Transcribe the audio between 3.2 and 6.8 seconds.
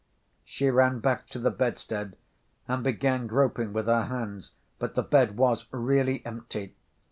groping with her hands, but the bed was really empty.